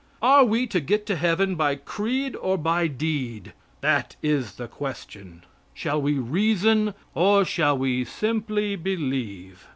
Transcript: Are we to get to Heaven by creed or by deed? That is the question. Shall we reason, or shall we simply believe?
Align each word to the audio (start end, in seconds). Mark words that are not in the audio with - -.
Are 0.23 0.43
we 0.43 0.65
to 0.65 0.79
get 0.79 1.05
to 1.05 1.15
Heaven 1.15 1.53
by 1.53 1.75
creed 1.75 2.35
or 2.37 2.57
by 2.57 2.87
deed? 2.87 3.53
That 3.81 4.15
is 4.23 4.53
the 4.53 4.67
question. 4.67 5.43
Shall 5.75 6.01
we 6.01 6.17
reason, 6.17 6.95
or 7.13 7.45
shall 7.45 7.77
we 7.77 8.03
simply 8.05 8.75
believe? 8.75 9.67